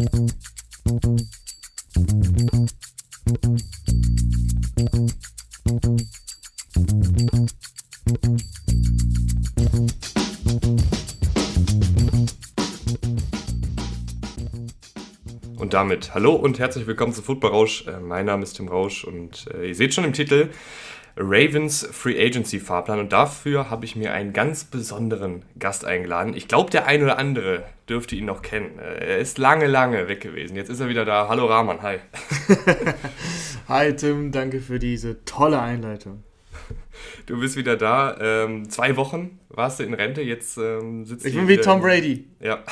[0.00, 0.08] Und
[15.74, 17.86] damit hallo und herzlich willkommen zu Football Rausch.
[17.86, 20.48] Äh, mein Name ist Tim Rausch und äh, ihr seht schon im Titel
[21.16, 26.34] Ravens Free Agency Fahrplan und dafür habe ich mir einen ganz besonderen Gast eingeladen.
[26.34, 28.78] Ich glaube, der ein oder andere dürfte ihn noch kennen.
[28.78, 30.56] Äh, er ist lange, lange weg gewesen.
[30.56, 31.28] Jetzt ist er wieder da.
[31.28, 31.98] Hallo Rahman, hi.
[33.68, 36.22] hi Tim, danke für diese tolle Einleitung.
[37.26, 38.16] Du bist wieder da.
[38.20, 42.26] Ähm, zwei Wochen warst du in Rente, jetzt ähm, sitzt Ich bin wie Tom Brady.
[42.40, 42.62] Ja.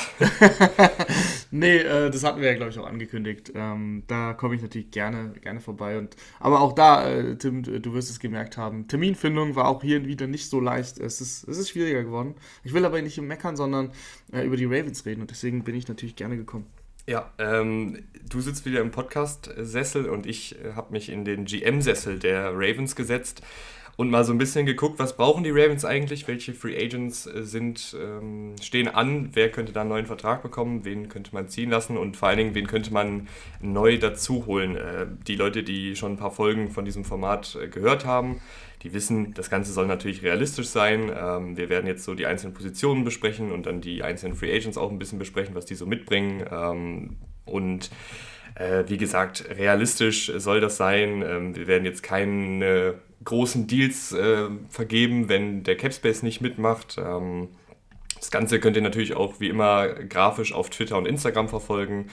[1.51, 3.53] nee, äh, das hatten wir ja, glaube ich, auch angekündigt.
[3.55, 5.99] Ähm, da komme ich natürlich gerne, gerne vorbei.
[5.99, 10.05] Und, aber auch da, äh, Tim, du wirst es gemerkt haben, Terminfindung war auch hier
[10.07, 10.99] wieder nicht so leicht.
[10.99, 12.35] Es ist, es ist schwieriger geworden.
[12.65, 13.93] Ich will aber nicht meckern, sondern
[14.33, 15.21] äh, über die Ravens reden.
[15.21, 16.67] Und deswegen bin ich natürlich gerne gekommen.
[17.09, 22.19] Ja, ähm, du sitzt wieder im Podcast-Sessel und ich äh, habe mich in den GM-Sessel
[22.19, 23.41] der Ravens gesetzt
[23.99, 27.43] und mal so ein bisschen geguckt, was brauchen die Ravens eigentlich, welche Free Agents äh,
[27.43, 31.69] sind, ähm, stehen an, wer könnte da einen neuen Vertrag bekommen, wen könnte man ziehen
[31.69, 33.27] lassen und vor allen Dingen, wen könnte man
[33.61, 34.77] neu dazu holen.
[34.77, 38.41] Äh, die Leute, die schon ein paar Folgen von diesem Format äh, gehört haben,
[38.85, 41.11] die wissen, das Ganze soll natürlich realistisch sein.
[41.13, 44.79] Ähm, wir werden jetzt so die einzelnen Positionen besprechen und dann die einzelnen Free Agents
[44.79, 46.45] auch ein bisschen besprechen, was die so mitbringen.
[46.53, 47.91] Ähm, und
[48.55, 51.25] äh, wie gesagt, realistisch soll das sein.
[51.27, 56.97] Ähm, wir werden jetzt keine großen Deals äh, vergeben, wenn der Capspace nicht mitmacht.
[56.99, 57.49] Ähm,
[58.17, 62.07] das Ganze könnt ihr natürlich auch wie immer grafisch auf Twitter und Instagram verfolgen.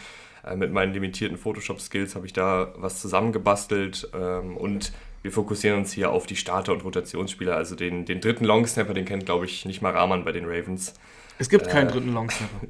[0.44, 5.92] Äh, mit meinen limitierten Photoshop-Skills habe ich da was zusammengebastelt ähm, und wir fokussieren uns
[5.92, 7.56] hier auf die Starter- und Rotationsspieler.
[7.56, 10.94] Also den, den dritten Longsnapper, den kennt, glaube ich, nicht mal Rahman bei den Ravens.
[11.40, 12.68] Es gibt keinen äh, dritten Longsnapper.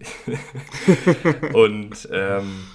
[1.53, 2.65] und ähm,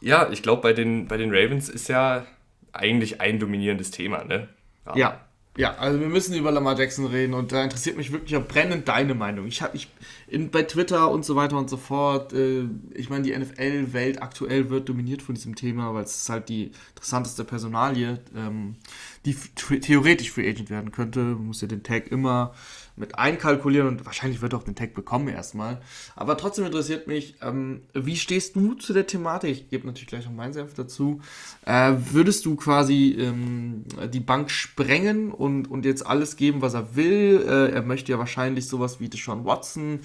[0.00, 2.26] ja, ich glaube, bei den, bei den Ravens ist ja
[2.72, 4.22] eigentlich ein dominierendes Thema.
[4.22, 4.48] Ne?
[4.96, 5.20] Ja.
[5.56, 5.74] ja.
[5.76, 9.14] also wir müssen über Lamar Jackson reden und da interessiert mich wirklich auch brennend deine
[9.14, 9.46] Meinung.
[9.46, 9.88] Ich habe ich
[10.28, 14.70] in, bei Twitter und so weiter und so fort, äh, ich meine, die NFL-Welt aktuell
[14.70, 18.76] wird dominiert von diesem Thema, weil es ist halt die interessanteste Personalie, ähm,
[19.24, 21.20] die theoretisch Free Agent werden könnte.
[21.20, 22.54] Man muss ja den Tag immer
[22.98, 25.80] mit einkalkulieren und wahrscheinlich wird auch den Tag bekommen erstmal.
[26.16, 29.50] Aber trotzdem interessiert mich, ähm, wie stehst du zu der Thematik?
[29.50, 31.20] Ich gebe natürlich gleich noch meinen Senf dazu.
[31.64, 36.96] Äh, würdest du quasi ähm, die Bank sprengen und, und jetzt alles geben, was er
[36.96, 37.44] will?
[37.46, 40.00] Äh, er möchte ja wahrscheinlich sowas wie Deshaun Watson.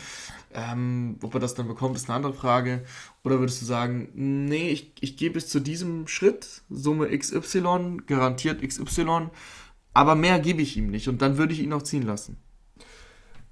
[0.53, 2.83] Ähm, ob er das dann bekommt, ist eine andere Frage.
[3.23, 8.61] Oder würdest du sagen, nee, ich, ich gehe bis zu diesem Schritt, Summe XY, garantiert
[8.61, 9.29] XY,
[9.93, 12.37] aber mehr gebe ich ihm nicht und dann würde ich ihn auch ziehen lassen?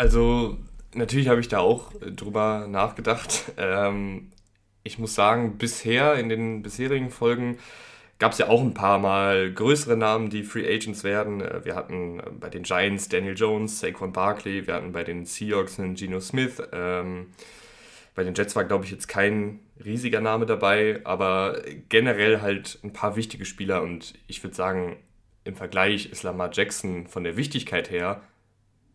[0.01, 0.57] Also,
[0.95, 3.43] natürlich habe ich da auch äh, drüber nachgedacht.
[3.57, 4.31] Ähm,
[4.83, 7.59] ich muss sagen, bisher in den bisherigen Folgen
[8.17, 11.41] gab es ja auch ein paar Mal größere Namen, die Free Agents werden.
[11.41, 15.27] Äh, wir hatten äh, bei den Giants Daniel Jones, Saquon Barkley, wir hatten bei den
[15.27, 16.63] Seahawks einen Geno Smith.
[16.73, 17.27] Ähm,
[18.15, 22.91] bei den Jets war, glaube ich, jetzt kein riesiger Name dabei, aber generell halt ein
[22.91, 24.97] paar wichtige Spieler und ich würde sagen,
[25.43, 28.23] im Vergleich ist Lamar Jackson von der Wichtigkeit her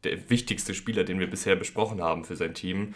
[0.06, 2.94] der wichtigste Spieler, den wir bisher besprochen haben für sein Team.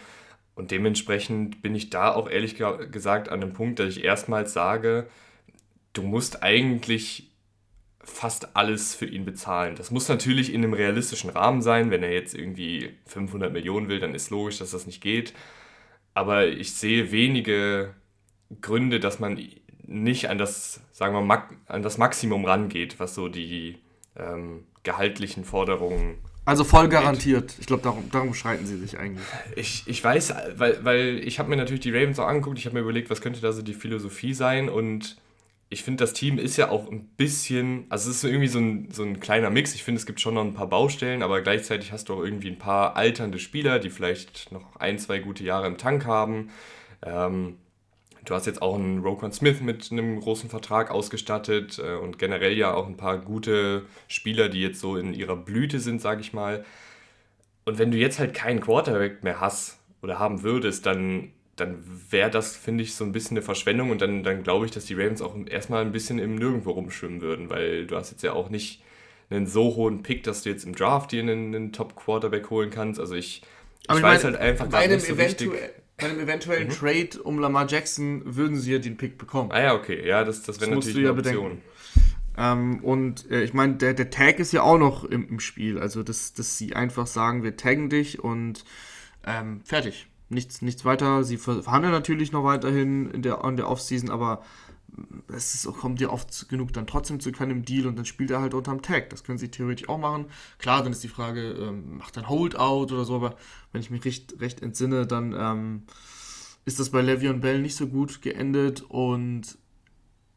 [0.54, 2.56] Und dementsprechend bin ich da auch ehrlich
[2.90, 5.08] gesagt an dem Punkt, dass ich erstmals sage,
[5.92, 7.30] du musst eigentlich
[8.02, 9.76] fast alles für ihn bezahlen.
[9.76, 11.90] Das muss natürlich in einem realistischen Rahmen sein.
[11.90, 15.34] Wenn er jetzt irgendwie 500 Millionen will, dann ist logisch, dass das nicht geht.
[16.14, 17.94] Aber ich sehe wenige
[18.60, 19.38] Gründe, dass man
[19.86, 23.78] nicht an das, sagen wir, an das Maximum rangeht, was so die
[24.16, 27.54] ähm, gehaltlichen Forderungen also voll garantiert.
[27.60, 29.24] Ich glaube, darum, darum schreiten sie sich eigentlich.
[29.56, 32.58] Ich, ich weiß, weil, weil ich habe mir natürlich die Ravens auch angeguckt.
[32.58, 34.68] Ich habe mir überlegt, was könnte da so die Philosophie sein.
[34.68, 35.16] Und
[35.68, 38.88] ich finde, das Team ist ja auch ein bisschen, also es ist irgendwie so ein,
[38.90, 39.74] so ein kleiner Mix.
[39.74, 42.48] Ich finde, es gibt schon noch ein paar Baustellen, aber gleichzeitig hast du auch irgendwie
[42.48, 46.50] ein paar alternde Spieler, die vielleicht noch ein, zwei gute Jahre im Tank haben.
[47.02, 47.58] Ähm,
[48.24, 52.56] Du hast jetzt auch einen Rokon Smith mit einem großen Vertrag ausgestattet äh, und generell
[52.56, 56.32] ja auch ein paar gute Spieler, die jetzt so in ihrer Blüte sind, sage ich
[56.32, 56.64] mal.
[57.64, 62.30] Und wenn du jetzt halt keinen Quarterback mehr hast oder haben würdest, dann, dann wäre
[62.30, 64.94] das, finde ich, so ein bisschen eine Verschwendung und dann, dann glaube ich, dass die
[64.94, 68.50] Ravens auch erstmal ein bisschen im Nirgendwo rumschwimmen würden, weil du hast jetzt ja auch
[68.50, 68.82] nicht
[69.30, 72.98] einen so hohen Pick, dass du jetzt im Draft dir einen, einen Top-Quarterback holen kannst.
[72.98, 73.42] Also ich,
[73.88, 75.50] ich, ich weiß meine, halt einfach bei nicht so richtig
[76.00, 76.72] bei einem eventuellen mhm.
[76.72, 79.50] Trade um Lamar Jackson würden sie ja den Pick bekommen.
[79.52, 80.06] Ah ja, okay.
[80.06, 81.62] Ja, das, das wäre natürlich eine Option.
[82.36, 85.78] Ähm, und äh, ich meine, der, der Tag ist ja auch noch im, im Spiel.
[85.78, 88.64] Also, dass, dass sie einfach sagen, wir taggen dich und
[89.26, 90.06] ähm, fertig.
[90.28, 91.24] nichts, nichts weiter.
[91.24, 94.42] Sie verhandeln natürlich noch weiterhin in der, in der Offseason, aber
[95.28, 98.40] es ist, kommt ja oft genug dann trotzdem zu keinem Deal und dann spielt er
[98.40, 99.10] halt unterm Tag.
[99.10, 100.26] Das können sie theoretisch auch machen.
[100.58, 103.36] Klar, dann ist die Frage, ähm, macht er ein Holdout oder so, aber
[103.72, 105.82] wenn ich mich recht, recht entsinne, dann ähm,
[106.64, 109.58] ist das bei Le'Veon Bell nicht so gut geendet und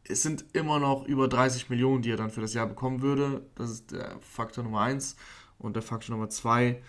[0.06, 3.46] es sind immer noch über 30 Millionen, die er dann für das Jahr bekommen würde.
[3.56, 5.16] Das ist der Faktor Nummer 1
[5.60, 6.82] und der Faktor Nummer 2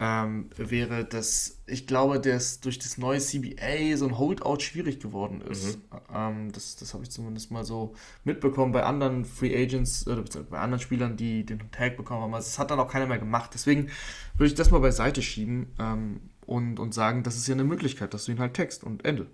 [0.00, 5.40] ähm, wäre, dass ich glaube, dass durch das neue CBA so ein Holdout schwierig geworden
[5.40, 5.76] ist.
[5.76, 5.98] Mhm.
[6.12, 7.94] Ähm, das das habe ich zumindest mal so
[8.24, 12.34] mitbekommen bei anderen Free Agents oder bei anderen Spielern, die den Tag bekommen haben.
[12.34, 13.50] Also das hat dann auch keiner mehr gemacht.
[13.54, 13.88] Deswegen
[14.36, 18.14] würde ich das mal beiseite schieben ähm, und, und sagen, das ist ja eine Möglichkeit,
[18.14, 19.26] dass du ihn halt text und Ende.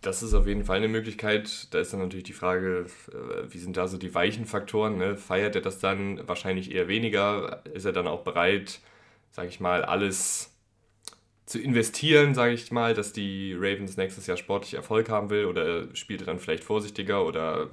[0.00, 1.72] Das ist auf jeden Fall eine Möglichkeit.
[1.72, 4.96] Da ist dann natürlich die Frage, äh, wie sind da so die weichen Faktoren?
[4.96, 5.16] Ne?
[5.16, 7.64] Feiert er das dann wahrscheinlich eher weniger?
[7.66, 8.80] Ist er dann auch bereit,
[9.40, 10.54] sage ich mal, alles
[11.46, 15.94] zu investieren, sage ich mal, dass die Ravens nächstes Jahr sportlich Erfolg haben will oder
[15.96, 17.70] spielt er dann vielleicht vorsichtiger oder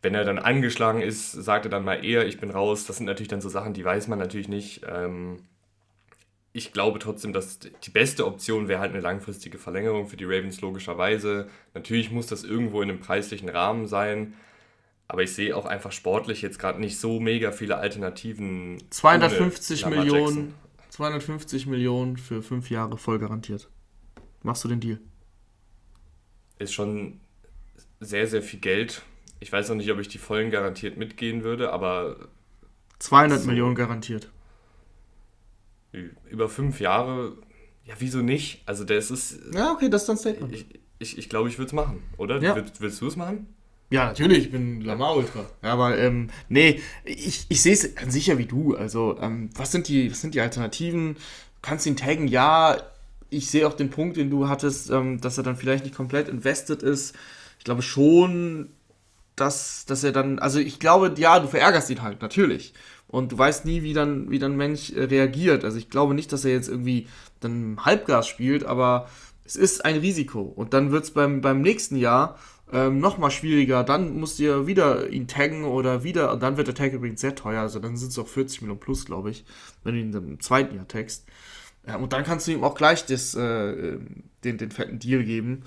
[0.00, 2.86] wenn er dann angeschlagen ist, sagt er dann mal eher, ich bin raus.
[2.86, 4.82] Das sind natürlich dann so Sachen, die weiß man natürlich nicht.
[4.88, 5.40] Ähm,
[6.52, 10.60] ich glaube trotzdem, dass die beste Option wäre halt eine langfristige Verlängerung für die Ravens
[10.60, 11.48] logischerweise.
[11.74, 14.34] Natürlich muss das irgendwo in einem preislichen Rahmen sein.
[15.08, 18.78] Aber ich sehe auch einfach sportlich jetzt gerade nicht so mega viele Alternativen.
[18.90, 20.54] 250 Millionen,
[20.90, 23.70] 250 Millionen für fünf Jahre voll garantiert.
[24.42, 25.00] Machst du den Deal?
[26.58, 27.20] Ist schon
[28.00, 29.02] sehr, sehr viel Geld.
[29.40, 32.28] Ich weiß noch nicht, ob ich die vollen garantiert mitgehen würde, aber.
[32.98, 34.30] 200 so Millionen garantiert.
[36.28, 37.36] Über fünf Jahre,
[37.84, 38.62] ja, wieso nicht?
[38.66, 39.40] Also, das ist.
[39.54, 40.52] Ja, okay, das ist dann Statement.
[40.52, 40.66] Ich,
[40.98, 42.42] ich, ich glaube, ich würde es machen, oder?
[42.42, 42.56] Ja.
[42.56, 43.46] Willst, willst du es machen?
[43.90, 45.46] Ja, natürlich, ich bin Lamar Ultra.
[45.62, 48.76] Ja, aber ähm, nee, ich, ich sehe es sicher wie du.
[48.76, 51.16] Also, ähm, was, sind die, was sind die Alternativen?
[51.62, 52.28] Kannst du ihn taggen?
[52.28, 52.76] Ja,
[53.30, 56.28] ich sehe auch den Punkt, den du hattest, ähm, dass er dann vielleicht nicht komplett
[56.28, 57.16] invested ist.
[57.58, 58.70] Ich glaube schon,
[59.36, 62.74] dass, dass er dann, also ich glaube, ja, du verärgerst ihn halt, natürlich.
[63.06, 65.64] Und du weißt nie, wie dann, wie dann Mensch äh, reagiert.
[65.64, 67.08] Also ich glaube nicht, dass er jetzt irgendwie
[67.40, 69.08] dann Halbgas spielt, aber
[69.46, 70.42] es ist ein Risiko.
[70.42, 72.38] Und dann wird es beim, beim nächsten Jahr
[72.72, 73.84] ähm, mal schwieriger.
[73.84, 77.34] Dann musst ja wieder ihn taggen oder wieder, und dann wird der Tag übrigens sehr
[77.34, 79.44] teuer, also dann sind es auch 40 Millionen plus, glaube ich,
[79.84, 81.26] wenn du ihn im zweiten Jahr taggst.
[81.86, 83.98] Ja, und dann kannst du ihm auch gleich das, äh,
[84.44, 85.62] den, den fetten Deal geben.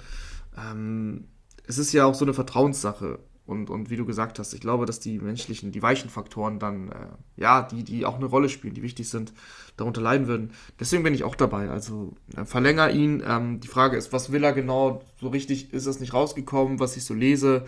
[0.57, 1.25] Ähm,
[1.65, 3.19] es ist ja auch so eine Vertrauenssache.
[3.51, 6.87] Und, und wie du gesagt hast, ich glaube, dass die menschlichen, die weichen Faktoren dann,
[6.87, 6.95] äh,
[7.35, 9.33] ja, die, die auch eine Rolle spielen, die wichtig sind,
[9.75, 10.51] darunter leiden würden.
[10.79, 11.69] Deswegen bin ich auch dabei.
[11.69, 13.21] Also äh, verlänger ihn.
[13.27, 15.03] Ähm, die Frage ist, was will er genau?
[15.19, 17.65] So richtig ist das nicht rausgekommen, was ich so lese.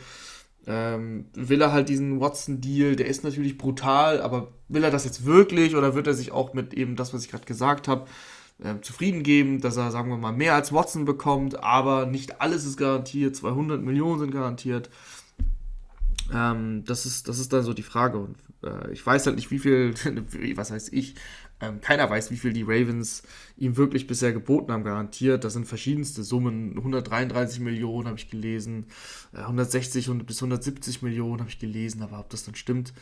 [0.66, 5.26] Ähm, will er halt diesen Watson-Deal, der ist natürlich brutal, aber will er das jetzt
[5.26, 8.06] wirklich oder wird er sich auch mit eben das, was ich gerade gesagt habe,
[8.64, 12.64] äh, zufrieden geben, dass er, sagen wir mal, mehr als Watson bekommt, aber nicht alles
[12.64, 14.90] ist garantiert, 200 Millionen sind garantiert.
[16.32, 18.18] Ähm, das, ist, das ist dann so die Frage.
[18.18, 19.94] Und äh, ich weiß halt nicht, wie viel,
[20.56, 21.16] was heißt ich,
[21.60, 23.24] ähm, keiner weiß, wie viel die Ravens
[23.58, 25.44] ihm wirklich bisher geboten haben, garantiert.
[25.44, 26.78] Das sind verschiedenste Summen.
[26.78, 28.88] 133 Millionen habe ich gelesen,
[29.34, 32.94] äh, 160 bis 170 Millionen habe ich gelesen, aber ob das dann stimmt,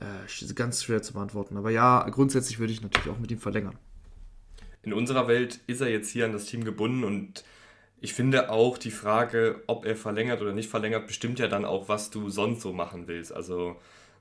[0.00, 1.56] äh, ist ganz schwer zu beantworten.
[1.56, 3.76] Aber ja, grundsätzlich würde ich natürlich auch mit ihm verlängern.
[4.82, 7.44] In unserer Welt ist er jetzt hier an das Team gebunden und
[8.00, 11.88] ich finde auch die Frage, ob er verlängert oder nicht verlängert, bestimmt ja dann auch,
[11.88, 13.32] was du sonst so machen willst.
[13.32, 13.76] Also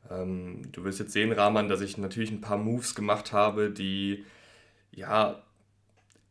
[0.10, 4.26] ähm, du wirst jetzt sehen, Rahman, dass ich natürlich ein paar Moves gemacht habe, die
[4.92, 5.42] ja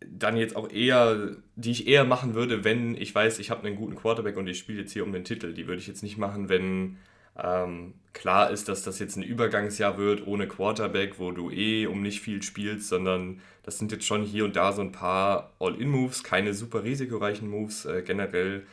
[0.06, 3.76] dann jetzt auch eher, die ich eher machen würde, wenn ich weiß, ich habe einen
[3.76, 5.54] guten Quarterback und ich spiele jetzt hier um den Titel.
[5.54, 6.98] Die würde ich jetzt nicht machen, wenn
[7.36, 12.02] ähm, klar ist, dass das jetzt ein Übergangsjahr wird ohne Quarterback, wo du eh um
[12.02, 16.22] nicht viel spielst, sondern das sind jetzt schon hier und da so ein paar All-In-Moves,
[16.22, 17.84] keine super risikoreichen Moves.
[17.86, 18.66] Äh, generell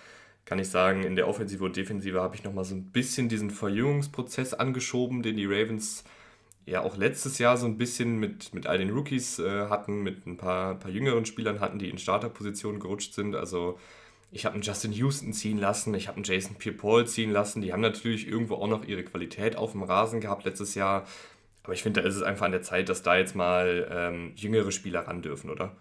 [0.45, 3.51] kann ich sagen, in der Offensive und Defensive habe ich nochmal so ein bisschen diesen
[3.51, 6.03] Verjüngungsprozess angeschoben, den die Ravens
[6.65, 10.25] ja auch letztes Jahr so ein bisschen mit, mit all den Rookies äh, hatten, mit
[10.27, 13.35] ein paar, paar jüngeren Spielern hatten, die in Starterpositionen gerutscht sind.
[13.35, 13.79] Also
[14.31, 17.61] ich habe einen Justin Houston ziehen lassen, ich habe einen Jason Pierre-Paul ziehen lassen.
[17.61, 21.05] Die haben natürlich irgendwo auch noch ihre Qualität auf dem Rasen gehabt letztes Jahr.
[21.63, 24.31] Aber ich finde, da ist es einfach an der Zeit, dass da jetzt mal ähm,
[24.35, 25.75] jüngere Spieler ran dürfen, oder?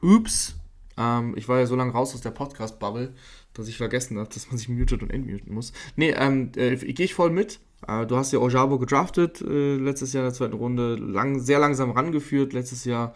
[0.00, 0.56] Ups.
[0.96, 3.14] Ähm, ich war ja so lange raus aus der Podcast-Bubble,
[3.52, 5.72] dass ich vergessen habe, dass man sich mutet und entmuten muss.
[5.96, 7.60] Nee, ähm, äh, gehe ich voll mit.
[7.86, 11.58] Äh, du hast ja Ojabo gedraftet äh, letztes Jahr in der zweiten Runde, lang, sehr
[11.58, 13.14] langsam rangeführt letztes Jahr.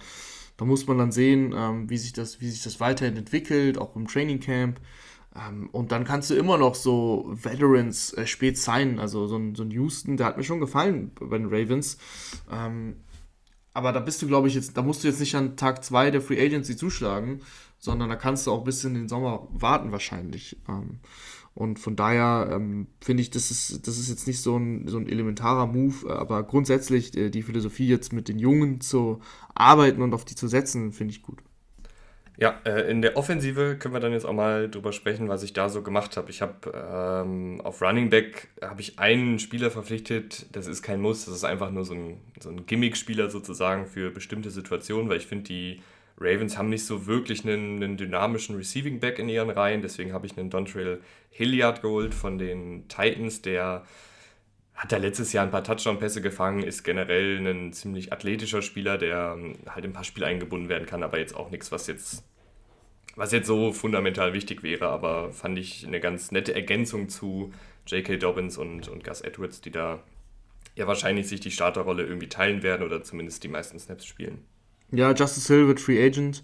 [0.57, 3.95] Da muss man dann sehen, ähm, wie, sich das, wie sich das weiterhin entwickelt, auch
[3.97, 4.81] im Training Camp.
[5.35, 8.99] Ähm, und dann kannst du immer noch so Veterans äh, spät sein.
[8.99, 11.99] Also so ein, so ein Houston, der hat mir schon gefallen bei den Ravens.
[12.51, 12.97] Ähm,
[13.75, 16.11] aber da bist du, glaube ich, jetzt, da musst du jetzt nicht an Tag 2
[16.11, 17.43] der Free Agency zuschlagen,
[17.79, 20.57] sondern da kannst du auch bis in den Sommer warten wahrscheinlich.
[21.57, 24.99] Und von daher ähm, finde ich, das ist, das ist jetzt nicht so ein, so
[24.99, 29.23] ein elementarer Move, aber grundsätzlich äh, die Philosophie jetzt mit den Jungen zu
[29.55, 31.39] arbeiten und auf die zu setzen, finde ich gut.
[32.37, 35.55] Ja, äh, in der Offensive können wir dann jetzt auch mal drüber sprechen, was ich
[35.55, 36.31] da so gemacht habe.
[36.31, 41.25] Ich habe ähm, auf Running Back habe ich einen Spieler verpflichtet, das ist kein Muss,
[41.25, 45.27] das ist einfach nur so ein, so ein Gimmick-Spieler sozusagen für bestimmte Situationen, weil ich
[45.27, 45.81] finde, die
[46.19, 50.27] Ravens haben nicht so wirklich einen, einen dynamischen Receiving Back in ihren Reihen, deswegen habe
[50.27, 53.85] ich einen Dontrell Hilliard geholt von den Titans, der
[54.75, 59.35] hat da letztes Jahr ein paar Touchdown-Pässe gefangen, ist generell ein ziemlich athletischer Spieler, der
[59.37, 62.25] ähm, halt in ein paar Spiele eingebunden werden kann, aber jetzt auch nichts, was jetzt,
[63.15, 67.53] was jetzt so fundamental wichtig wäre, aber fand ich eine ganz nette Ergänzung zu
[67.87, 68.17] J.K.
[68.17, 70.03] Dobbins und, und Gus Edwards, die da
[70.75, 74.45] ja wahrscheinlich sich die Starterrolle irgendwie teilen werden oder zumindest die meisten Snaps spielen.
[74.91, 76.43] Ja, Justice Hill wird Free Agent.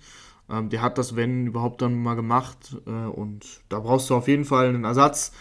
[0.51, 2.77] Ähm, der hat das, wenn überhaupt, dann mal gemacht.
[2.87, 5.33] Äh, und da brauchst du auf jeden Fall einen Ersatz.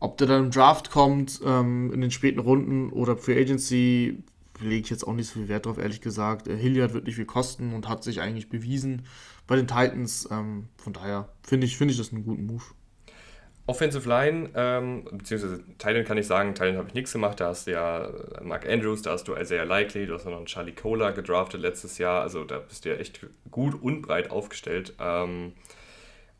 [0.00, 4.24] Ob der dann im Draft kommt, ähm, in den späten Runden oder Free Agency,
[4.60, 6.48] lege ich jetzt auch nicht so viel Wert drauf, ehrlich gesagt.
[6.48, 9.02] Äh, Hilliard wird nicht viel kosten und hat sich eigentlich bewiesen
[9.46, 10.28] bei den Titans.
[10.30, 12.64] Ähm, von daher finde ich, find ich das einen guten Move.
[13.66, 17.38] Offensive Line, ähm, beziehungsweise Thailand kann ich sagen, Thailand habe ich nichts gemacht.
[17.38, 18.10] Da hast du ja
[18.42, 21.98] Mark Andrews, da hast du Isaiah Likely, du hast noch einen Charlie Cola gedraftet letztes
[21.98, 22.22] Jahr.
[22.22, 24.94] Also da bist du ja echt gut und breit aufgestellt.
[24.98, 25.52] Ähm,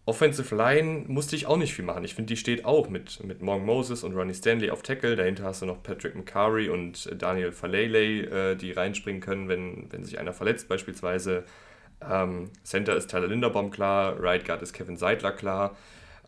[0.04, 2.02] Offensive Line musste ich auch nicht viel machen.
[2.02, 5.14] Ich finde, die steht auch mit, mit Morgan Moses und Ronnie Stanley auf Tackle.
[5.14, 10.04] Dahinter hast du noch Patrick McCurry und Daniel Falele, äh, die reinspringen können, wenn, wenn
[10.04, 11.44] sich einer verletzt beispielsweise.
[12.00, 15.76] Ähm, Center ist Tyler Linderbaum klar, Right Guard ist Kevin Seidler klar.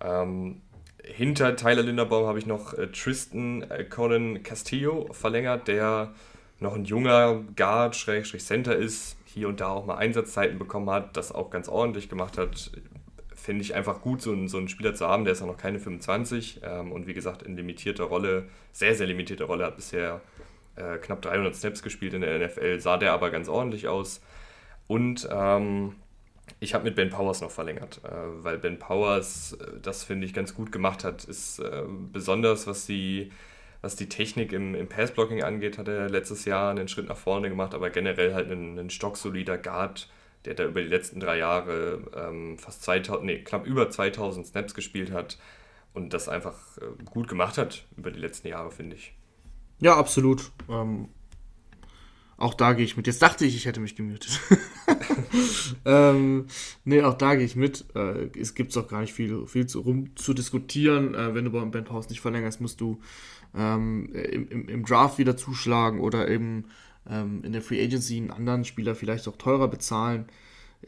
[0.01, 0.61] Ähm,
[1.07, 6.15] hinter Tyler Linderbaum habe ich noch äh, Tristan äh, Conan Castillo verlängert, der
[6.61, 11.17] noch ein junger Guard, Schrägstrich Center ist, hier und da auch mal Einsatzzeiten bekommen hat,
[11.17, 12.71] das auch ganz ordentlich gemacht hat.
[13.35, 15.59] Finde ich einfach gut, so einen, so einen Spieler zu haben, der ist auch noch
[15.59, 20.23] keine 25 ähm, und wie gesagt in limitierter Rolle, sehr, sehr limitierter Rolle, hat bisher
[20.77, 24.23] äh, knapp 300 Snaps gespielt in der NFL, sah der aber ganz ordentlich aus.
[24.87, 25.97] Und ähm,
[26.65, 28.11] ich habe mit Ben Powers noch verlängert, äh,
[28.43, 31.25] weil Ben Powers äh, das, finde ich, ganz gut gemacht hat.
[31.25, 33.31] Ist äh, besonders, was die,
[33.83, 37.49] was die Technik im, im Passblocking angeht, hat er letztes Jahr einen Schritt nach vorne
[37.49, 40.09] gemacht, aber generell halt ein, ein stocksolider Guard,
[40.47, 44.75] der da über die letzten drei Jahre ähm, fast 2000, nee, knapp über 2000 Snaps
[44.75, 45.39] gespielt hat
[45.93, 46.57] und das einfach
[47.05, 49.15] gut gemacht hat über die letzten Jahre, finde ich.
[49.81, 50.51] Ja, absolut.
[50.69, 51.09] Ähm,
[52.37, 53.07] auch da gehe ich mit.
[53.07, 54.41] Jetzt dachte ich, ich hätte mich gemutet.
[55.85, 56.47] ähm,
[56.85, 57.85] nee, auch da gehe ich mit.
[57.95, 61.15] Äh, es gibt auch gar nicht viel, viel zu, rum zu diskutieren.
[61.15, 63.01] Äh, wenn du beim Ben Pause nicht verlängerst, musst du
[63.55, 66.67] ähm, im, im, im, Draft wieder zuschlagen oder eben
[67.09, 70.27] ähm, in der Free Agency einen anderen Spieler vielleicht auch teurer bezahlen.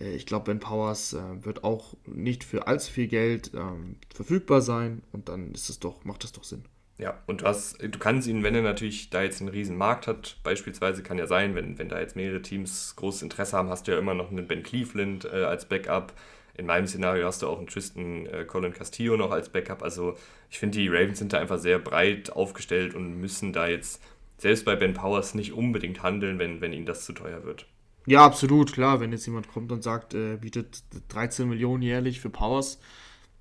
[0.00, 4.60] Äh, ich glaube, Ben Powers äh, wird auch nicht für allzu viel Geld ähm, verfügbar
[4.60, 6.64] sein und dann ist es doch, macht das doch Sinn.
[6.98, 10.38] Ja, und du, du kannst ihn, wenn er natürlich da jetzt einen riesen Markt hat,
[10.42, 13.92] beispielsweise kann ja sein, wenn, wenn da jetzt mehrere Teams großes Interesse haben, hast du
[13.92, 16.14] ja immer noch einen Ben Cleveland äh, als Backup.
[16.56, 19.82] In meinem Szenario hast du auch einen Tristan äh, Colin Castillo noch als Backup.
[19.82, 20.16] Also
[20.50, 24.00] ich finde, die Ravens sind da einfach sehr breit aufgestellt und müssen da jetzt
[24.38, 27.66] selbst bei Ben Powers nicht unbedingt handeln, wenn, wenn ihnen das zu teuer wird.
[28.06, 29.00] Ja, absolut, klar.
[29.00, 32.78] Wenn jetzt jemand kommt und sagt, äh, bietet 13 Millionen jährlich für Powers,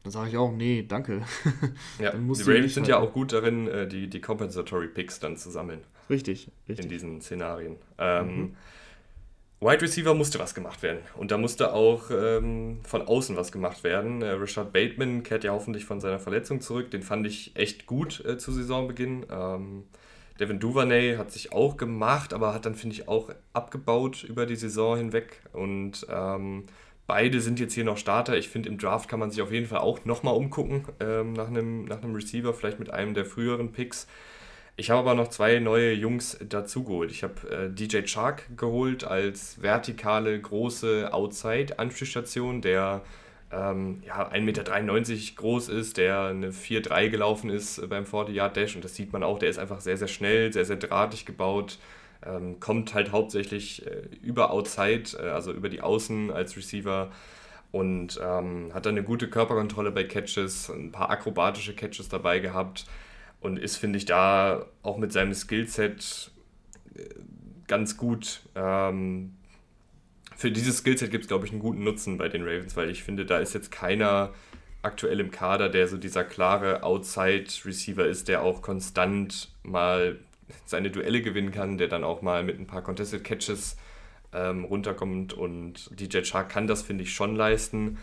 [0.06, 1.24] dann sage ich auch, nee, danke.
[2.00, 5.50] Ja, die Ravens sind ja auch gut darin, äh, die, die Compensatory Picks dann zu
[5.50, 5.80] sammeln.
[6.12, 6.86] Richtig, richtig.
[6.86, 7.78] In diesen Szenarien.
[7.98, 8.56] Ähm, mhm.
[9.62, 11.00] Wide Receiver musste was gemacht werden.
[11.16, 14.22] Und da musste auch ähm, von außen was gemacht werden.
[14.22, 16.92] Äh, Richard Bateman kehrt ja hoffentlich von seiner Verletzung zurück.
[16.92, 19.26] Den fand ich echt gut äh, zu Saisonbeginn.
[19.32, 19.86] Ähm,
[20.40, 24.58] Devin Duvernay hat sich auch gemacht, aber hat dann, finde ich, auch abgebaut über die
[24.58, 25.42] Saison hinweg.
[25.52, 26.66] Und ähm,
[27.08, 28.36] Beide sind jetzt hier noch Starter.
[28.36, 31.48] Ich finde, im Draft kann man sich auf jeden Fall auch nochmal umgucken ähm, nach,
[31.48, 34.08] einem, nach einem Receiver, vielleicht mit einem der früheren Picks.
[34.78, 37.12] Ich habe aber noch zwei neue Jungs dazugeholt.
[37.12, 43.04] Ich habe äh, DJ Chark geholt als vertikale, große Outside-Anspielstation, der
[43.52, 48.76] ähm, ja, 1,93 Meter groß ist, der eine 4-3 gelaufen ist beim 40-Yard-Dash.
[48.76, 51.78] Und das sieht man auch, der ist einfach sehr, sehr schnell, sehr, sehr drahtig gebaut.
[52.25, 57.12] Ähm, kommt halt hauptsächlich äh, über Outside, äh, also über die Außen als Receiver
[57.72, 62.86] und ähm, hat dann eine gute Körperkontrolle bei Catches, ein paar akrobatische Catches dabei gehabt
[63.41, 66.32] und ist, finde ich, da auch mit seinem Skillset
[66.96, 67.03] äh,
[67.67, 68.41] ganz gut.
[68.55, 69.36] Ähm,
[70.36, 73.03] für dieses Skillset gibt es, glaube ich, einen guten Nutzen bei den Ravens, weil ich
[73.03, 74.34] finde, da ist jetzt keiner
[74.82, 80.20] aktuell im Kader, der so dieser klare Outside-Receiver ist, der auch konstant mal
[80.66, 83.78] seine Duelle gewinnen kann, der dann auch mal mit ein paar Contested Catches
[84.34, 87.98] ähm, runterkommt und DJ Chark kann das, finde ich, schon leisten.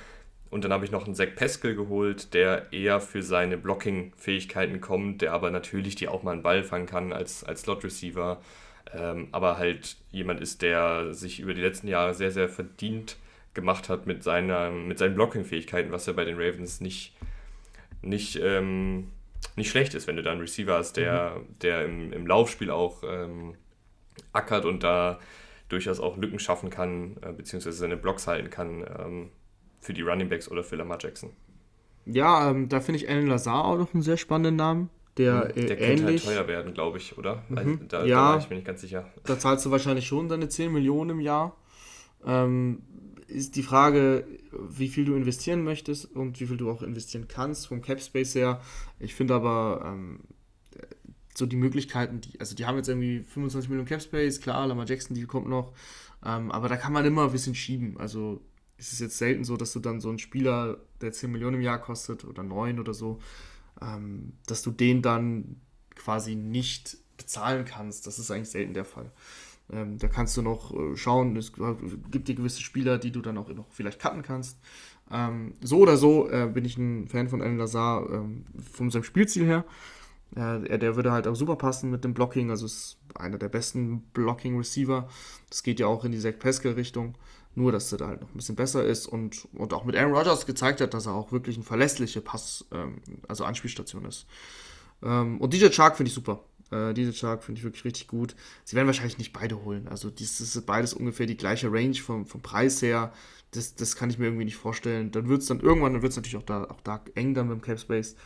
[0.50, 5.22] Und dann habe ich noch einen Zach Peskel geholt, der eher für seine Blocking-Fähigkeiten kommt,
[5.22, 8.40] der aber natürlich die auch mal einen Ball fangen kann als, als Slot-Receiver.
[8.94, 13.16] Ähm, aber halt jemand ist, der sich über die letzten Jahre sehr, sehr verdient
[13.54, 17.14] gemacht hat mit, seiner, mit seinen Blocking-Fähigkeiten, was ja bei den Ravens nicht,
[18.02, 19.10] nicht, ähm,
[19.56, 21.58] nicht schlecht ist, wenn du da einen Receiver hast, der, mhm.
[21.60, 23.54] der im, im Laufspiel auch ähm,
[24.32, 25.18] ackert und da
[25.68, 29.30] durchaus auch Lücken schaffen kann, äh, beziehungsweise seine Blocks halten kann ähm,
[29.80, 31.30] für die Running Backs oder für Lamar Jackson.
[32.04, 34.90] Ja, ähm, da finde ich Alan Lazar auch noch einen sehr spannenden Namen.
[35.18, 37.42] Der, mhm, der äh, könnte halt teuer werden, glaube ich, oder?
[37.48, 37.58] Mhm.
[37.58, 39.10] Also, da, ja, da war ich mir nicht ganz sicher.
[39.24, 41.56] Da zahlst du wahrscheinlich schon deine 10 Millionen im Jahr.
[42.24, 42.82] Ähm,
[43.32, 47.66] ist die Frage, wie viel du investieren möchtest und wie viel du auch investieren kannst
[47.66, 48.60] vom Cap Space her.
[48.98, 50.20] Ich finde aber ähm,
[51.34, 54.86] so die Möglichkeiten, die, also die haben jetzt irgendwie 25 Millionen Cap Space, klar, Lamar
[54.86, 55.72] Jackson Deal kommt noch,
[56.24, 57.98] ähm, aber da kann man immer ein bisschen schieben.
[57.98, 58.42] Also
[58.76, 61.62] ist es jetzt selten so, dass du dann so einen Spieler, der 10 Millionen im
[61.62, 63.20] Jahr kostet oder 9 oder so,
[63.80, 65.60] ähm, dass du den dann
[65.94, 68.06] quasi nicht bezahlen kannst.
[68.06, 69.10] Das ist eigentlich selten der Fall.
[69.72, 71.52] Ähm, da kannst du noch äh, schauen, es
[72.10, 74.58] gibt dir gewisse Spieler, die du dann auch noch vielleicht cutten kannst.
[75.10, 79.04] Ähm, so oder so äh, bin ich ein Fan von Alan Lazar ähm, von seinem
[79.04, 79.64] Spielziel her.
[80.34, 84.00] Äh, der würde halt auch super passen mit dem Blocking, also ist einer der besten
[84.14, 85.08] Blocking-Receiver.
[85.50, 87.14] Das geht ja auch in die Zach Peskel-Richtung,
[87.54, 90.14] nur dass er da halt noch ein bisschen besser ist und, und auch mit Aaron
[90.14, 94.26] Rodgers gezeigt hat, dass er auch wirklich eine verlässliche Pass, ähm, also Anspielstation ist.
[95.02, 96.40] Ähm, und DJ Shark finde ich super.
[96.72, 98.34] Äh, DJ Shark finde ich wirklich richtig gut.
[98.64, 99.86] Sie werden wahrscheinlich nicht beide holen.
[99.88, 103.12] Also das ist beides ungefähr die gleiche Range vom, vom Preis her.
[103.50, 105.10] Das, das kann ich mir irgendwie nicht vorstellen.
[105.10, 107.48] Dann wird es dann irgendwann, dann wird es natürlich auch da, auch da eng dann
[107.48, 108.16] dem Cap Space.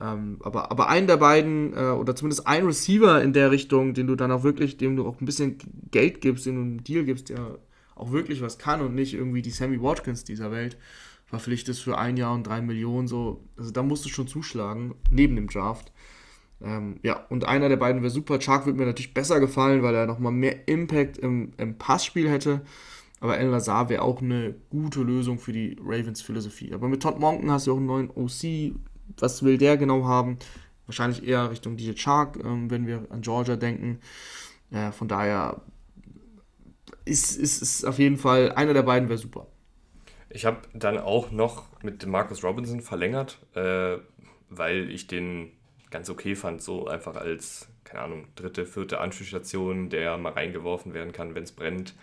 [0.00, 4.06] Ähm, aber, aber einen der beiden, äh, oder zumindest ein Receiver in der Richtung, den
[4.06, 5.58] du dann auch wirklich, dem du auch ein bisschen
[5.90, 7.58] Geld gibst, den du einen Deal gibst, der
[7.94, 10.76] auch wirklich was kann und nicht irgendwie die Sammy Watkins dieser Welt,
[11.24, 15.34] verpflichtest für ein Jahr und drei Millionen, so, also da musst du schon zuschlagen, neben
[15.34, 15.92] dem Draft.
[16.62, 18.38] Ähm, ja, und einer der beiden wäre super.
[18.38, 22.62] Chark würde mir natürlich besser gefallen, weil er nochmal mehr Impact im, im Passspiel hätte.
[23.20, 26.72] Aber El Lazar wäre auch eine gute Lösung für die Ravens Philosophie.
[26.72, 28.74] Aber mit Todd Monken hast du auch einen neuen OC,
[29.18, 30.38] was will der genau haben?
[30.86, 34.00] Wahrscheinlich eher Richtung DJ Chark, ähm, wenn wir an Georgia denken.
[34.70, 35.62] Äh, von daher
[37.04, 39.46] ist, ist, ist auf jeden Fall einer der beiden wäre super.
[40.28, 43.96] Ich habe dann auch noch mit Marcus Robinson verlängert, äh,
[44.50, 45.52] weil ich den
[45.90, 51.12] ganz okay fand, so einfach als, keine Ahnung, dritte, vierte Anschlussstation, der mal reingeworfen werden
[51.12, 51.94] kann, wenn es brennt.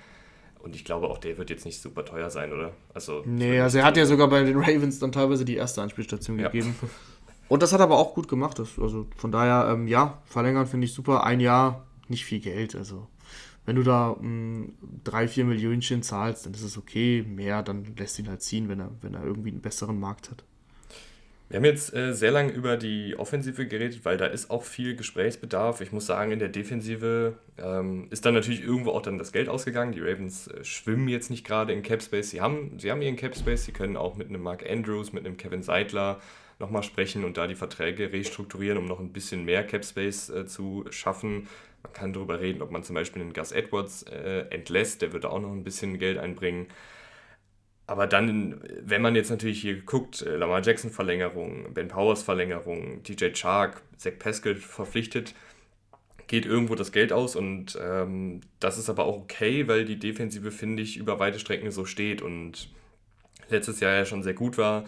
[0.59, 2.71] Und ich glaube, auch der wird jetzt nicht super teuer sein, oder?
[2.93, 6.39] Also, nee, also er hat ja sogar bei den Ravens dann teilweise die erste Anspielstation
[6.39, 6.47] ja.
[6.47, 6.75] gegeben.
[7.49, 8.59] Und das hat er aber auch gut gemacht.
[8.59, 11.25] Also von daher, ähm, ja, verlängern finde ich super.
[11.25, 12.75] Ein Jahr, nicht viel Geld.
[12.75, 13.07] Also
[13.65, 17.23] wenn du da mh, hm, drei, vier Millionen zahlst, dann ist es okay.
[17.27, 20.43] Mehr, dann lässt ihn halt ziehen, wenn er, wenn er irgendwie einen besseren Markt hat.
[21.53, 24.95] Wir haben jetzt äh, sehr lange über die Offensive geredet, weil da ist auch viel
[24.95, 25.81] Gesprächsbedarf.
[25.81, 29.49] Ich muss sagen, in der Defensive ähm, ist dann natürlich irgendwo auch dann das Geld
[29.49, 29.91] ausgegangen.
[29.91, 32.31] Die Ravens äh, schwimmen jetzt nicht gerade in Cap Space.
[32.31, 33.65] Sie haben, sie haben ihren Cap Space.
[33.65, 36.19] Sie können auch mit einem Mark Andrews, mit einem Kevin Seidler
[36.57, 40.47] nochmal sprechen und da die Verträge restrukturieren, um noch ein bisschen mehr Cap Space äh,
[40.47, 41.47] zu schaffen.
[41.83, 45.03] Man kann darüber reden, ob man zum Beispiel einen Gus Edwards äh, entlässt.
[45.03, 46.65] Der würde auch noch ein bisschen Geld einbringen.
[47.85, 53.03] Aber dann, wenn man jetzt natürlich hier guckt, äh, Lamar Jackson Verlängerung, Ben Powers Verlängerung,
[53.03, 55.33] DJ Chark, Zach Pascal verpflichtet,
[56.27, 60.51] geht irgendwo das Geld aus und ähm, das ist aber auch okay, weil die Defensive,
[60.51, 62.69] finde ich, über weite Strecken so steht und
[63.49, 64.85] letztes Jahr ja schon sehr gut war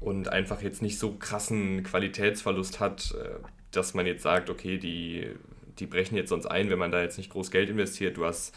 [0.00, 3.30] und einfach jetzt nicht so krassen Qualitätsverlust hat, äh,
[3.72, 5.30] dass man jetzt sagt, okay, die,
[5.78, 8.16] die brechen jetzt sonst ein, wenn man da jetzt nicht groß Geld investiert.
[8.16, 8.54] Du hast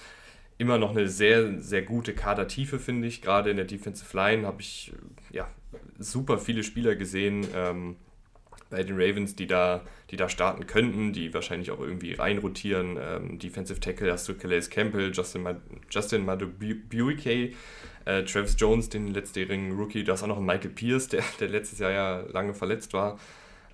[0.60, 3.22] immer noch eine sehr, sehr gute Kadertiefe, finde ich.
[3.22, 4.91] Gerade in der Defensive Line habe ich
[5.32, 5.48] ja,
[5.98, 7.95] super viele Spieler gesehen ähm,
[8.69, 12.98] bei den Ravens, die da, die da starten könnten, die wahrscheinlich auch irgendwie reinrotieren.
[13.02, 17.54] Ähm, Defensive Tackle hast du Calais Campbell, Justin, Mad Justin Madubuike,
[18.04, 20.04] äh, Travis Jones, den letztjährigen Rookie.
[20.04, 23.17] Du hast auch noch Michael Pierce, der, der letztes Jahr ja lange verletzt war.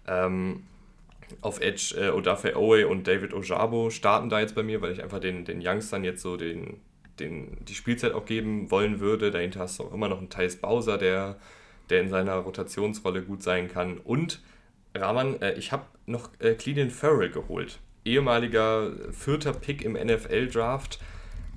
[0.08, 0.64] Ähm,
[1.42, 5.04] auf Edge äh, Odafe Owe und David Ojabo starten da jetzt bei mir, weil ich
[5.04, 6.82] einfach den, den Youngstern jetzt so den,
[7.20, 9.32] den, die Spielzeit auch geben wollen würde.
[9.32, 11.38] Dahinter hast du auch immer noch einen Thais Bowser, der,
[11.90, 13.98] der in seiner Rotationsrolle gut sein kann.
[13.98, 14.42] Und
[14.94, 17.80] Rahman, äh, ich habe noch äh, Cleveland Farrell geholt.
[18.04, 21.00] Ehemaliger vierter Pick im NFL-Draft.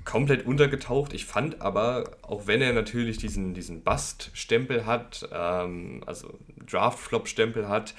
[0.05, 1.13] Komplett untergetaucht.
[1.13, 7.93] Ich fand aber, auch wenn er natürlich diesen, diesen Bust-Stempel hat, ähm, also Draft-Flop-Stempel hat,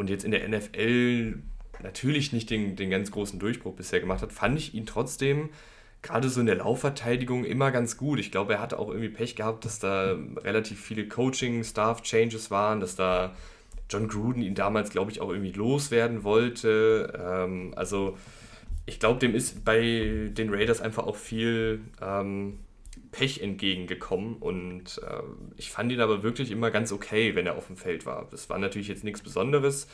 [0.00, 1.34] und jetzt in der NFL
[1.82, 5.50] natürlich nicht den, den ganz großen Durchbruch bisher gemacht hat, fand ich ihn trotzdem
[6.02, 8.18] gerade so in der Laufverteidigung immer ganz gut.
[8.18, 12.96] Ich glaube, er hatte auch irgendwie Pech gehabt, dass da relativ viele Coaching-Staff-Changes waren, dass
[12.96, 13.34] da
[13.90, 17.12] John Gruden ihn damals, glaube ich, auch irgendwie loswerden wollte.
[17.22, 18.16] Ähm, also
[18.86, 22.60] ich glaube, dem ist bei den Raiders einfach auch viel ähm,
[23.12, 25.22] Pech entgegengekommen und äh,
[25.56, 28.28] ich fand ihn aber wirklich immer ganz okay, wenn er auf dem Feld war.
[28.30, 29.88] Das war natürlich jetzt nichts Besonderes,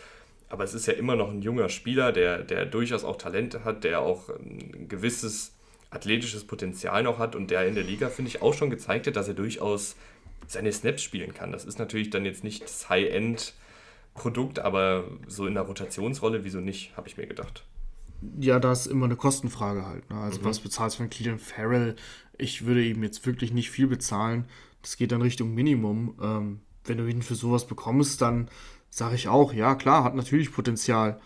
[0.49, 3.85] aber es ist ja immer noch ein junger Spieler, der, der durchaus auch Talente hat,
[3.85, 5.53] der auch ein gewisses
[5.91, 9.17] athletisches Potenzial noch hat und der in der Liga, finde ich, auch schon gezeigt hat,
[9.17, 9.97] dass er durchaus
[10.47, 11.53] seine Snaps spielen kann.
[11.53, 16.97] Das ist natürlich dann jetzt nicht das High-End-Produkt, aber so in der Rotationsrolle, wieso nicht,
[16.97, 17.65] habe ich mir gedacht.
[18.39, 20.09] Ja, da ist immer eine Kostenfrage halt.
[20.11, 20.17] Ne?
[20.17, 20.45] Also, mhm.
[20.45, 21.97] was bezahlst du von Cleveland Farrell?
[22.39, 24.47] Ich würde ihm jetzt wirklich nicht viel bezahlen.
[24.83, 26.15] Das geht dann Richtung Minimum.
[26.23, 28.49] Ähm, wenn du ihn für sowas bekommst, dann
[28.91, 31.21] sage ich auch, ja, klar, hat natürlich Potenzial.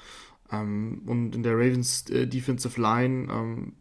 [0.50, 3.72] Ähm, und in der Ravens äh, Defensive Line, ähm,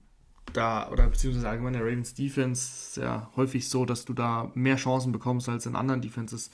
[0.53, 4.75] da, oder beziehungsweise allgemein der Ravens Defense, ist ja häufig so, dass du da mehr
[4.75, 6.51] Chancen bekommst als in anderen Defenses,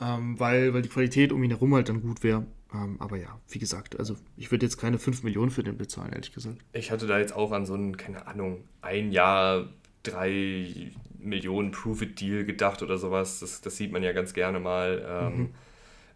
[0.00, 2.46] ähm, weil, weil die Qualität um ihn herum halt dann gut wäre.
[2.72, 6.12] Ähm, aber ja, wie gesagt, also ich würde jetzt keine 5 Millionen für den bezahlen,
[6.12, 6.58] ehrlich gesagt.
[6.72, 9.68] Ich hatte da jetzt auch an so einen, keine Ahnung, ein Jahr,
[10.02, 13.40] drei Millionen Proof-It-Deal gedacht oder sowas.
[13.40, 15.04] Das, das sieht man ja ganz gerne mal.
[15.08, 15.48] Ähm, mhm.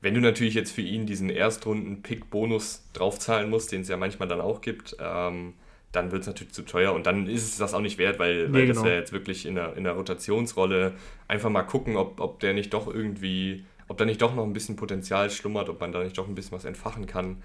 [0.00, 4.40] Wenn du natürlich jetzt für ihn diesen Erstrunden-Pick-Bonus draufzahlen musst, den es ja manchmal dann
[4.40, 5.54] auch gibt, ähm,
[5.92, 8.52] dann wird es natürlich zu teuer und dann ist es das auch nicht wert, weil,
[8.52, 8.82] weil nee, genau.
[8.82, 10.94] das ja jetzt wirklich in der, in der Rotationsrolle
[11.28, 14.52] einfach mal gucken, ob, ob der nicht doch irgendwie, ob da nicht doch noch ein
[14.52, 17.42] bisschen Potenzial schlummert, ob man da nicht doch ein bisschen was entfachen kann.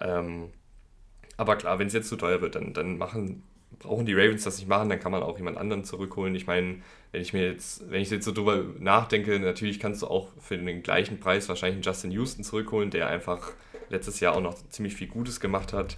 [0.00, 0.50] Ähm,
[1.36, 3.42] aber klar, wenn es jetzt zu teuer wird, dann, dann machen,
[3.80, 6.34] brauchen die Ravens das nicht machen, dann kann man auch jemand anderen zurückholen.
[6.36, 10.06] Ich meine, wenn ich mir jetzt, wenn ich jetzt so drüber nachdenke, natürlich kannst du
[10.06, 13.52] auch für den gleichen Preis wahrscheinlich einen Justin Houston zurückholen, der einfach
[13.88, 15.96] letztes Jahr auch noch ziemlich viel Gutes gemacht hat.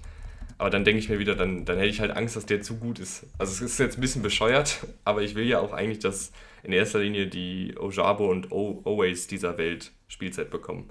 [0.58, 2.76] Aber dann denke ich mir wieder, dann, dann hätte ich halt Angst, dass der zu
[2.76, 3.26] gut ist.
[3.38, 6.72] Also es ist jetzt ein bisschen bescheuert, aber ich will ja auch eigentlich, dass in
[6.72, 10.90] erster Linie die Ojabo und Always dieser Welt Spielzeit bekommen.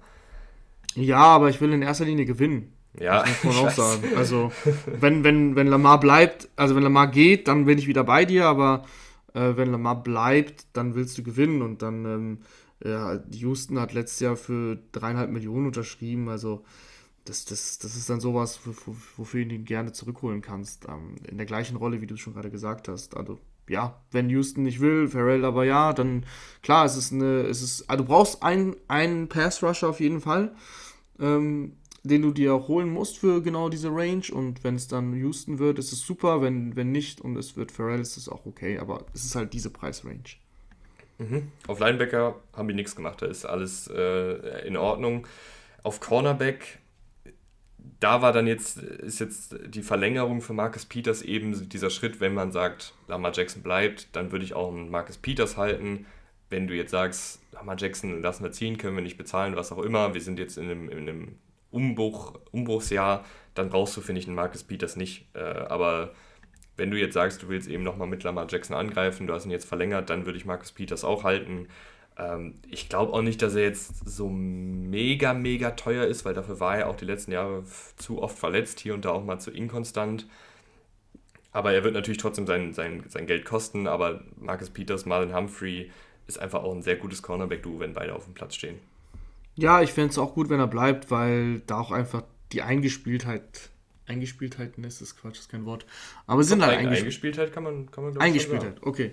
[0.96, 2.74] Ja, aber ich will in erster Linie gewinnen.
[3.00, 4.04] Ja, das muss man auch sagen.
[4.18, 4.52] Also,
[4.86, 8.46] wenn, wenn, wenn Lamar bleibt, also wenn Lamar geht, dann bin ich wieder bei dir,
[8.46, 8.86] aber
[9.34, 12.38] äh, wenn Lamar bleibt, dann willst du gewinnen und dann, ähm,
[12.84, 16.66] ja, Houston hat letztes Jahr für dreieinhalb Millionen unterschrieben, also
[17.26, 18.60] das, das, das ist dann sowas,
[19.18, 20.86] wofür du ihn gerne zurückholen kannst.
[20.88, 23.16] Ähm, in der gleichen Rolle, wie du es schon gerade gesagt hast.
[23.16, 26.26] Also, ja, wenn Houston nicht will, Farrell aber ja, dann
[26.62, 30.56] klar, es ist eine, es ist, also du brauchst einen, einen Pass-Rusher auf jeden Fall,
[31.20, 34.24] ähm, den du dir auch holen musst für genau diese Range.
[34.32, 36.42] Und wenn es dann Houston wird, ist es super.
[36.42, 38.80] Wenn, wenn nicht und es wird Farrell, ist es auch okay.
[38.80, 40.38] Aber es ist halt diese Preisrange.
[41.20, 41.52] Mhm.
[41.68, 45.28] Auf Linebacker haben die nichts gemacht, da ist alles äh, in Ordnung.
[45.84, 46.81] Auf Cornerback
[48.02, 52.34] da war dann jetzt, ist jetzt die Verlängerung für Marcus Peters eben dieser Schritt, wenn
[52.34, 56.08] man sagt, Lamar Jackson bleibt, dann würde ich auch einen Marcus Peters halten.
[56.50, 59.84] Wenn du jetzt sagst, Lamar Jackson lassen wir ziehen, können wir nicht bezahlen, was auch
[59.84, 61.36] immer, wir sind jetzt in einem, in einem
[61.70, 65.28] Umbruch, Umbruchsjahr, dann brauchst du, finde ich, einen Marcus Peters nicht.
[65.36, 66.16] Äh, aber
[66.78, 69.52] wenn du jetzt sagst, du willst eben nochmal mit Lamar Jackson angreifen, du hast ihn
[69.52, 71.68] jetzt verlängert, dann würde ich Marcus Peters auch halten.
[72.18, 76.60] Ähm, ich glaube auch nicht, dass er jetzt so mega, mega teuer ist, weil dafür
[76.60, 77.64] war er auch die letzten Jahre
[77.98, 80.28] zu oft verletzt, hier und da auch mal zu inkonstant.
[81.52, 83.88] Aber er wird natürlich trotzdem sein, sein, sein Geld kosten.
[83.88, 85.92] Aber Marcus Peters, Marlon Humphrey
[86.28, 88.80] ist einfach auch ein sehr gutes Cornerback-Duo, wenn beide auf dem Platz stehen.
[89.56, 93.72] Ja, ich fände es auch gut, wenn er bleibt, weil da auch einfach die Eingespieltheit
[94.12, 95.86] Eingespieltheit, ne, ist das Quatsch, ist kein Wort.
[96.28, 97.00] Aber sind halt eingespielt.
[97.00, 99.12] Eingespieltheit kann man, kann man Eingespieltheit, okay.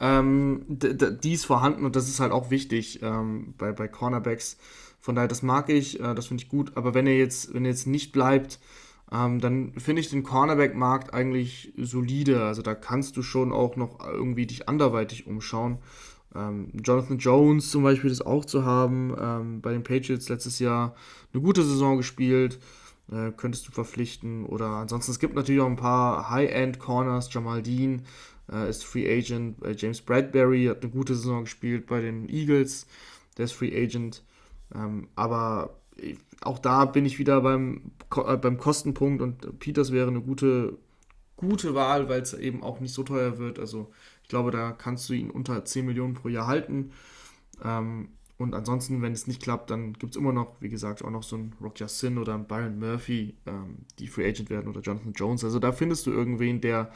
[0.00, 4.56] Ähm, die ist vorhanden und das ist halt auch wichtig ähm, bei, bei Cornerbacks.
[5.00, 6.76] Von daher, das mag ich, äh, das finde ich gut.
[6.76, 8.58] Aber wenn er jetzt, wenn er jetzt nicht bleibt,
[9.12, 12.44] ähm, dann finde ich den Cornerback-Markt eigentlich solide.
[12.44, 15.78] Also da kannst du schon auch noch irgendwie dich anderweitig umschauen.
[16.34, 19.14] Ähm, Jonathan Jones zum Beispiel ist auch zu haben.
[19.18, 20.94] Ähm, bei den Patriots letztes Jahr
[21.32, 22.58] eine gute Saison gespielt.
[23.12, 24.46] Äh, könntest du verpflichten.
[24.46, 28.02] Oder ansonsten, es gibt natürlich auch ein paar High-End-Corners, Jamal Dean
[28.50, 29.62] äh, ist Free Agent.
[29.64, 32.86] Äh, James Bradbury hat eine gute Saison gespielt bei den Eagles,
[33.36, 34.22] der ist Free Agent.
[34.74, 35.76] Ähm, aber
[36.40, 40.78] auch da bin ich wieder beim, äh, beim Kostenpunkt und Peters wäre eine gute,
[41.36, 43.58] gute Wahl, weil es eben auch nicht so teuer wird.
[43.58, 43.90] Also
[44.22, 46.92] ich glaube, da kannst du ihn unter 10 Millionen pro Jahr halten.
[47.62, 51.10] Ähm, und ansonsten, wenn es nicht klappt, dann gibt es immer noch, wie gesagt, auch
[51.10, 54.80] noch so einen Rock Sin oder einen Byron Murphy, ähm, die Free Agent werden oder
[54.80, 55.44] Jonathan Jones.
[55.44, 56.90] Also da findest du irgendwen, der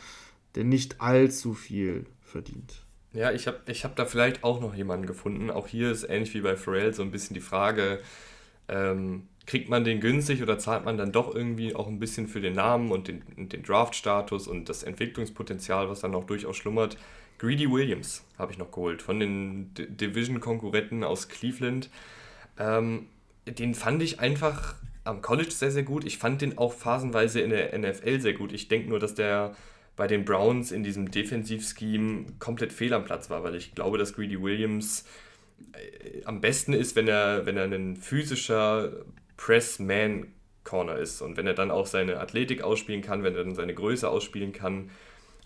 [0.58, 2.82] der nicht allzu viel verdient.
[3.12, 5.50] Ja, ich habe ich hab da vielleicht auch noch jemanden gefunden.
[5.50, 8.00] Auch hier ist ähnlich wie bei Pharrell so ein bisschen die Frage,
[8.68, 12.42] Ähm, kriegt man den günstig oder zahlt man dann doch irgendwie auch ein bisschen für
[12.42, 16.98] den Namen und den, den Draft-Status und das Entwicklungspotenzial, was dann noch durchaus schlummert?
[17.38, 21.88] Greedy Williams habe ich noch geholt, von den Division-Konkurrenten aus Cleveland.
[22.58, 23.06] Ähm,
[23.46, 26.04] den fand ich einfach am College sehr, sehr gut.
[26.04, 28.52] Ich fand den auch phasenweise in der NFL sehr gut.
[28.52, 29.54] Ich denke nur, dass der
[29.98, 34.14] bei den Browns in diesem Defensivscheme komplett fehl am Platz war, weil ich glaube, dass
[34.14, 35.04] Greedy Williams
[35.72, 38.92] äh, am besten ist, wenn er, wenn er ein physischer
[39.36, 43.74] Press-Man-Corner ist und wenn er dann auch seine Athletik ausspielen kann, wenn er dann seine
[43.74, 44.90] Größe ausspielen kann.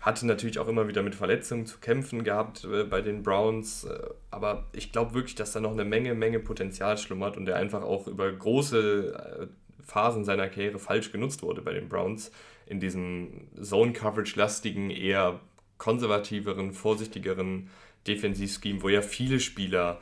[0.01, 4.07] Hatte natürlich auch immer wieder mit Verletzungen zu kämpfen gehabt äh, bei den Browns, äh,
[4.29, 7.81] aber ich glaube wirklich, dass da noch eine Menge, Menge Potenzial schlummert und der einfach
[7.81, 9.49] auch über große
[9.85, 12.31] Phasen seiner Karriere falsch genutzt wurde bei den Browns
[12.65, 15.39] in diesem Zone-Coverage-lastigen, eher
[15.77, 17.69] konservativeren, vorsichtigeren
[18.07, 19.99] Defensivscheme, wo ja viele Spieler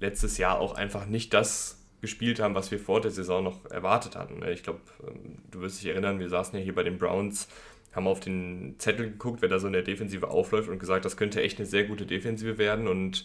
[0.00, 4.14] letztes Jahr auch einfach nicht das gespielt haben, was wir vor der Saison noch erwartet
[4.14, 4.44] hatten.
[4.48, 7.48] Ich glaube, ähm, du wirst dich erinnern, wir saßen ja hier bei den Browns,
[7.94, 11.16] haben auf den Zettel geguckt, wer da so in der Defensive aufläuft und gesagt, das
[11.16, 13.24] könnte echt eine sehr gute Defensive werden und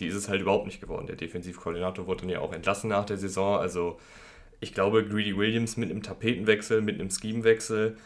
[0.00, 1.06] die ist es halt überhaupt nicht geworden.
[1.06, 3.58] Der Defensivkoordinator wurde dann ja auch entlassen nach der Saison.
[3.58, 3.98] Also
[4.60, 7.96] ich glaube, Greedy Williams mit einem Tapetenwechsel, mit einem Schemewechsel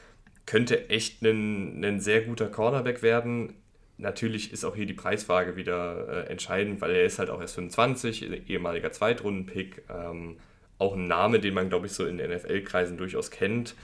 [0.46, 3.54] könnte echt ein, ein sehr guter Cornerback werden
[3.98, 7.56] natürlich ist auch hier die Preisfrage wieder äh, entscheidend, weil er ist halt auch erst
[7.56, 10.38] 25, ehemaliger Zweitrunden-Pick, ähm,
[10.78, 13.74] auch ein Name, den man, glaube ich, so in NFL-Kreisen durchaus kennt.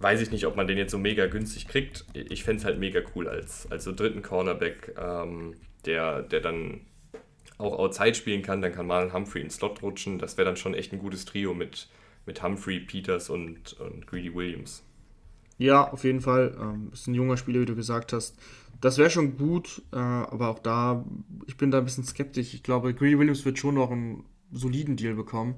[0.00, 2.04] Weiß ich nicht, ob man den jetzt so mega günstig kriegt.
[2.12, 5.54] Ich fände es halt mega cool als, als so dritten Cornerback, ähm,
[5.86, 6.82] der, der dann
[7.58, 8.62] auch Outside spielen kann.
[8.62, 10.18] Dann kann Marlon Humphrey in Slot rutschen.
[10.18, 11.88] Das wäre dann schon echt ein gutes Trio mit,
[12.26, 14.82] mit Humphrey, Peters und, und Greedy Williams.
[15.58, 16.56] Ja, auf jeden Fall.
[16.60, 18.38] Ähm, ist ein junger Spieler, wie du gesagt hast.
[18.80, 21.04] Das wäre schon gut, äh, aber auch da,
[21.46, 22.54] ich bin da ein bisschen skeptisch.
[22.54, 25.56] Ich glaube, Greedy Williams wird schon noch einen soliden Deal bekommen.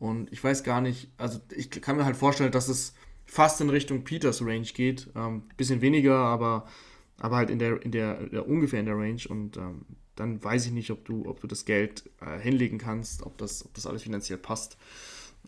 [0.00, 3.70] Und ich weiß gar nicht, also ich kann mir halt vorstellen, dass es fast in
[3.70, 5.08] Richtung Peters Range geht.
[5.14, 6.66] Ähm, bisschen weniger, aber,
[7.18, 9.20] aber halt in der, in der, der ungefähr in der Range.
[9.28, 9.82] Und ähm,
[10.20, 13.64] dann weiß ich nicht, ob du, ob du das Geld äh, hinlegen kannst, ob das,
[13.64, 14.76] ob das alles finanziell passt.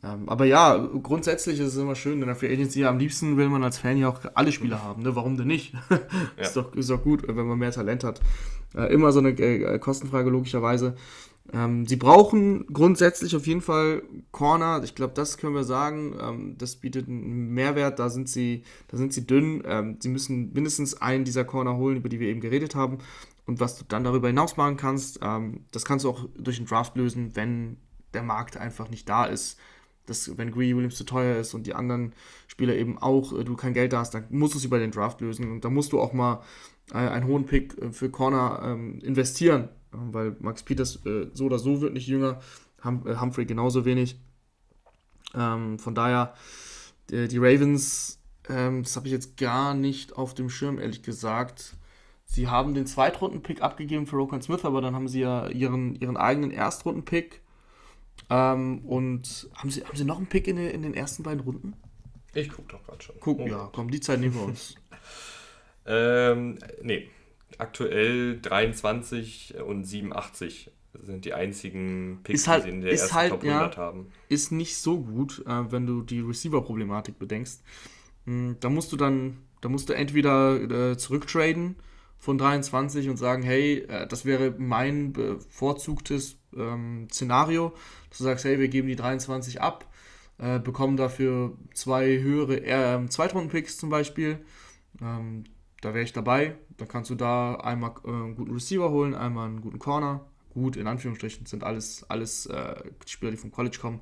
[0.02, 3.62] Ähm, aber ja, grundsätzlich ist es immer schön, der Free Agency am liebsten will man
[3.62, 5.02] als Fan ja auch alle Spieler haben.
[5.02, 5.14] Ne?
[5.14, 5.74] Warum denn nicht?
[5.90, 5.98] ja.
[6.38, 8.20] ist, doch, ist doch gut, wenn man mehr Talent hat.
[8.74, 10.96] Äh, immer so eine äh, Kostenfrage, logischerweise.
[11.52, 14.80] Ähm, sie brauchen grundsätzlich auf jeden Fall Corner.
[14.84, 16.16] Ich glaube, das können wir sagen.
[16.20, 17.98] Ähm, das bietet einen Mehrwert.
[17.98, 19.62] Da sind sie, da sind sie dünn.
[19.66, 22.98] Ähm, sie müssen mindestens einen dieser Corner holen, über die wir eben geredet haben.
[23.46, 26.66] Und was du dann darüber hinaus machen kannst, ähm, das kannst du auch durch einen
[26.66, 27.76] Draft lösen, wenn
[28.14, 29.58] der Markt einfach nicht da ist
[30.06, 32.12] dass wenn Greedy Williams zu teuer ist und die anderen
[32.48, 35.20] Spieler eben auch, äh, du kein Geld hast, dann musst du sie bei den Draft
[35.20, 36.42] lösen und da musst du auch mal
[36.92, 41.58] äh, einen hohen Pick äh, für Corner ähm, investieren, weil Max Peters äh, so oder
[41.58, 42.40] so wird nicht jünger,
[42.84, 44.18] hum äh, Humphrey genauso wenig.
[45.34, 46.34] Ähm, von daher,
[47.10, 51.74] die, die Ravens, ähm, das habe ich jetzt gar nicht auf dem Schirm, ehrlich gesagt.
[52.32, 56.16] Sie haben den Zweitrunden-Pick abgegeben für Rokan Smith, aber dann haben sie ja ihren, ihren
[56.16, 57.42] eigenen Erstrunden-Pick
[58.30, 61.74] ähm, und haben Sie, haben Sie noch einen Pick in, in den ersten beiden Runden?
[62.32, 63.20] Ich gucke doch gerade schon.
[63.20, 64.76] Gucken, ja, komm, die Zeit nehmen wir uns.
[65.86, 67.10] ähm, nee.
[67.58, 70.70] Aktuell 23 und 87
[71.02, 74.10] sind die einzigen Picks, halt, die sie in der ersten halt, Top 100 ja, haben.
[74.30, 77.62] Ist nicht so gut, äh, wenn du die Receiver-Problematik bedenkst.
[78.24, 81.76] Mhm, da musst du dann, da musst du entweder äh, zurücktraden
[82.22, 87.74] von 23 und sagen, hey, äh, das wäre mein bevorzugtes ähm, Szenario,
[88.16, 89.92] du sagst, hey, wir geben die 23 ab,
[90.38, 94.38] äh, bekommen dafür zwei höhere äh, Zweitrunden-Picks zum Beispiel.
[95.00, 95.42] Ähm,
[95.80, 96.54] da wäre ich dabei.
[96.76, 100.24] Dann kannst du da einmal äh, einen guten Receiver holen, einmal einen guten Corner.
[100.54, 103.98] Gut, in Anführungsstrichen sind alles, alles äh, Spieler, die vom College kommen.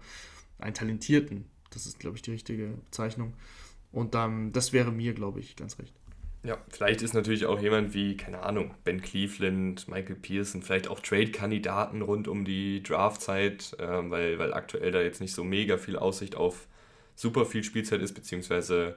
[0.58, 3.32] Einen talentierten, das ist, glaube ich, die richtige Bezeichnung.
[3.92, 5.94] Und dann, das wäre mir, glaube ich, ganz recht.
[6.42, 11.00] Ja, vielleicht ist natürlich auch jemand wie, keine Ahnung, Ben Cleveland, Michael Pearson, vielleicht auch
[11.00, 15.96] Trade-Kandidaten rund um die Draftzeit, äh, weil, weil aktuell da jetzt nicht so mega viel
[15.96, 16.66] Aussicht auf
[17.14, 18.96] super viel Spielzeit ist, beziehungsweise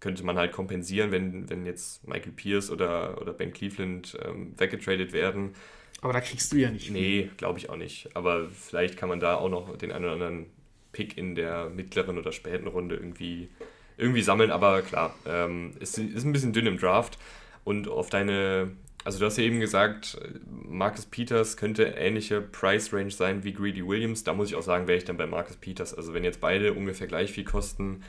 [0.00, 5.14] könnte man halt kompensieren, wenn, wenn jetzt Michael Pierce oder, oder Ben Cleveland ähm, weggetradet
[5.14, 5.54] werden.
[6.02, 6.90] Aber da kriegst du ja nicht.
[6.90, 8.14] Nee, glaube ich auch nicht.
[8.14, 10.46] Aber vielleicht kann man da auch noch den einen oder anderen
[10.92, 13.48] Pick in der mittleren oder späten Runde irgendwie
[13.96, 17.18] irgendwie sammeln, aber klar, ähm, es ist ein bisschen dünn im Draft.
[17.64, 18.72] Und auf deine,
[19.04, 23.86] also du hast ja eben gesagt, Marcus Peters könnte ähnliche Price Range sein wie Greedy
[23.86, 24.24] Williams.
[24.24, 25.94] Da muss ich auch sagen, wäre ich dann bei Marcus Peters.
[25.94, 28.02] Also wenn jetzt beide ungefähr gleich viel kosten,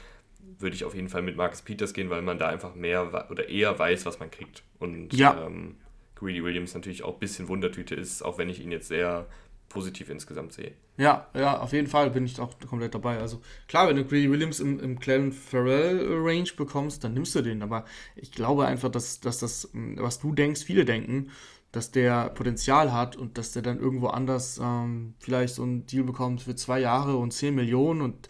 [0.60, 3.48] würde ich auf jeden Fall mit Marcus Peters gehen, weil man da einfach mehr oder
[3.48, 4.64] eher weiß, was man kriegt.
[4.80, 5.46] Und ja.
[5.46, 5.76] ähm,
[6.16, 9.28] Greedy Williams natürlich auch ein bisschen Wundertüte ist, auch wenn ich ihn jetzt sehr
[9.70, 10.74] positiv insgesamt sehe.
[10.98, 13.20] Ja, ja, auf jeden Fall bin ich auch komplett dabei.
[13.20, 17.42] Also klar, wenn du Greedy Williams im, im Clellan Farrell Range bekommst, dann nimmst du
[17.42, 17.62] den.
[17.62, 21.32] Aber ich glaube einfach, dass, dass das, was du denkst, viele denken,
[21.74, 26.06] dass der Potenzial hat und dass der dann irgendwo anders ähm, vielleicht so einen Deal
[26.06, 28.02] bekommt für zwei Jahre und 10 Millionen.
[28.02, 28.30] Und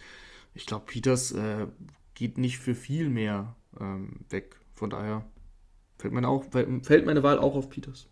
[0.56, 1.67] ich glaube, Peters äh,
[2.15, 4.56] geht nicht für viel mehr ähm, weg.
[4.74, 5.26] Von daher
[6.00, 8.08] fällt meine, auch, fällt meine Wahl auch auf Peters.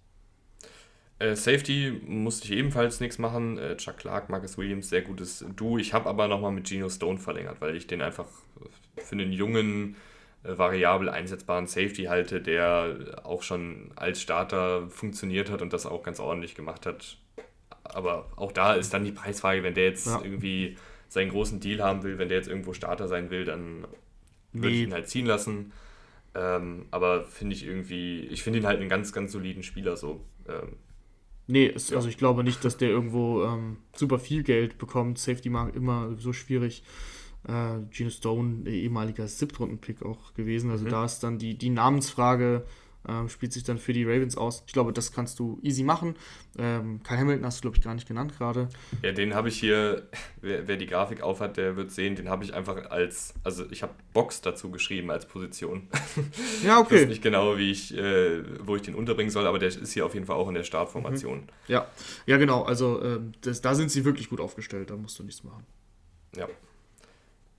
[1.24, 3.58] Äh, Safety musste ich ebenfalls nichts machen.
[3.58, 5.78] Äh, Chuck Clark, Marcus Williams, sehr gutes Du.
[5.78, 8.28] Ich habe aber nochmal mit Geno Stone verlängert, weil ich den einfach
[8.98, 9.96] für einen jungen,
[10.44, 16.04] äh, variabel einsetzbaren Safety halte, der auch schon als Starter funktioniert hat und das auch
[16.04, 17.18] ganz ordentlich gemacht hat.
[17.86, 20.20] Aber auch da ist dann die Preisfrage, wenn der jetzt ja.
[20.22, 23.88] irgendwie seinen großen Deal haben will, wenn der jetzt irgendwo Starter sein will, dann
[24.52, 24.74] würde nee.
[24.74, 25.72] ich ihn halt ziehen lassen.
[26.36, 30.26] Ähm, aber finde ich irgendwie, ich finde ihn halt einen ganz, ganz soliden Spieler so.
[30.50, 30.78] Ähm,
[31.48, 31.98] Nee, es, ja.
[31.98, 35.18] also ich glaube nicht, dass der irgendwo ähm, super viel Geld bekommt.
[35.18, 36.84] Safety Mark immer so schwierig.
[37.48, 40.72] Äh, Gene Stone, ehemaliger Siebtrunden-Pick auch gewesen.
[40.72, 40.90] Also mhm.
[40.90, 42.66] da ist dann die, die Namensfrage
[43.08, 44.64] ähm, spielt sich dann für die Ravens aus.
[44.66, 46.16] Ich glaube, das kannst du easy machen.
[46.58, 48.70] Ähm, Kyle Hamilton hast du, glaube ich, gar nicht genannt gerade.
[49.02, 50.08] Ja, den habe ich hier,
[50.42, 53.84] wer, wer, die Grafik aufhat, der wird sehen, den habe ich einfach als, also ich
[53.84, 55.88] habe Box dazu geschrieben als Position.
[56.64, 56.96] Ja, okay.
[56.96, 59.94] Ich weiß nicht genau, wie ich, äh, wo ich den unterbringen soll, aber der ist
[59.94, 61.40] hier auf jeden Fall auch in der Startformation.
[61.40, 61.48] Mhm.
[61.68, 61.88] Ja,
[62.26, 65.44] ja genau, also äh, das, da sind sie wirklich gut aufgestellt, da musst du nichts
[65.44, 65.66] machen.
[66.36, 66.48] Ja.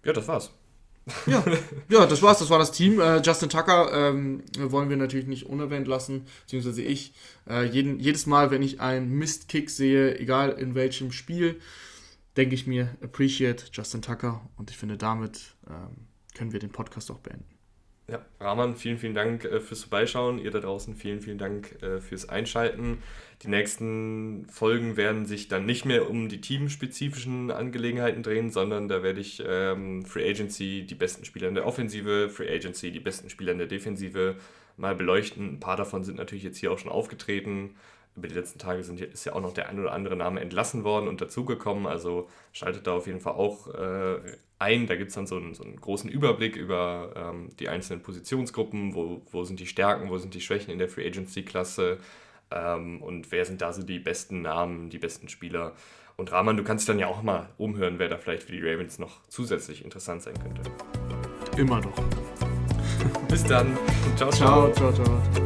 [0.04, 0.52] Ja, das war's.
[1.26, 1.44] Ja,
[1.88, 2.38] ja, das war's.
[2.38, 3.00] Das war das Team.
[3.00, 7.12] Äh, Justin Tucker ähm, wollen wir natürlich nicht unerwähnt lassen, beziehungsweise ich.
[7.48, 11.60] Äh, jeden, jedes Mal, wenn ich einen Mistkick sehe, egal in welchem Spiel,
[12.36, 14.48] denke ich mir, appreciate Justin Tucker.
[14.56, 17.53] Und ich finde, damit ähm, können wir den Podcast auch beenden.
[18.06, 20.38] Ja, Rahman, vielen, vielen Dank äh, fürs Vorbeischauen.
[20.38, 22.98] Ihr da draußen, vielen, vielen Dank äh, fürs Einschalten.
[23.42, 29.02] Die nächsten Folgen werden sich dann nicht mehr um die teamspezifischen Angelegenheiten drehen, sondern da
[29.02, 33.30] werde ich ähm, Free Agency, die besten Spieler in der Offensive, Free Agency, die besten
[33.30, 34.36] Spieler in der Defensive
[34.76, 35.54] mal beleuchten.
[35.54, 37.74] Ein paar davon sind natürlich jetzt hier auch schon aufgetreten.
[38.16, 40.84] Über die letzten Tage sind, ist ja auch noch der ein oder andere Name entlassen
[40.84, 41.86] worden und dazugekommen.
[41.86, 44.20] Also schaltet da auf jeden Fall auch äh,
[44.58, 44.86] ein.
[44.86, 48.94] Da gibt es dann so einen, so einen, großen Überblick über ähm, die einzelnen Positionsgruppen,
[48.94, 51.98] wo, wo sind die Stärken, wo sind die Schwächen in der Free Agency-Klasse
[52.50, 55.74] ähm, und wer sind da so die besten Namen, die besten Spieler.
[56.16, 58.98] Und Rahman, du kannst dann ja auch mal umhören, wer da vielleicht für die Ravens
[58.98, 60.62] noch zusätzlich interessant sein könnte.
[61.56, 61.94] Immer doch.
[63.28, 63.76] Bis dann.
[64.16, 64.72] ciao, ciao.
[64.72, 65.43] ciao, ciao, ciao.